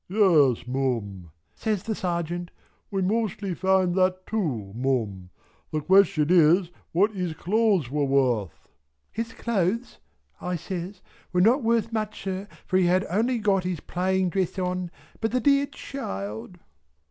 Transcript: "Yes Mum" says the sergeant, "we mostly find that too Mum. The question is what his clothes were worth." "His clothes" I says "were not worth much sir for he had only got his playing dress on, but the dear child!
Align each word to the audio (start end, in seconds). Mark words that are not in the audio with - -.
"Yes 0.09 0.65
Mum" 0.65 1.29
says 1.53 1.83
the 1.83 1.93
sergeant, 1.93 2.49
"we 2.89 3.03
mostly 3.03 3.53
find 3.53 3.93
that 3.93 4.25
too 4.25 4.73
Mum. 4.75 5.29
The 5.69 5.81
question 5.81 6.29
is 6.31 6.71
what 6.91 7.13
his 7.13 7.35
clothes 7.35 7.91
were 7.91 8.05
worth." 8.05 8.67
"His 9.11 9.31
clothes" 9.33 9.99
I 10.41 10.55
says 10.55 11.03
"were 11.31 11.39
not 11.39 11.61
worth 11.61 11.93
much 11.93 12.23
sir 12.23 12.47
for 12.65 12.77
he 12.77 12.87
had 12.87 13.05
only 13.11 13.37
got 13.37 13.63
his 13.63 13.79
playing 13.81 14.29
dress 14.31 14.57
on, 14.57 14.89
but 15.19 15.31
the 15.31 15.39
dear 15.39 15.67
child! 15.67 16.57